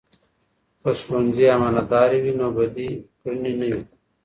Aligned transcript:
که 0.81 0.89
ښوونځي 1.01 1.45
امانتدار 1.57 2.09
وي، 2.21 2.33
نو 2.39 2.47
بدې 2.57 2.89
کړنې 3.21 3.53
نه 3.59 3.67
وي. 3.73 3.81